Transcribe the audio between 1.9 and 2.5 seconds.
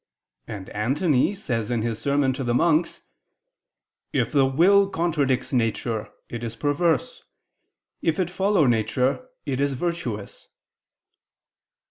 sermon to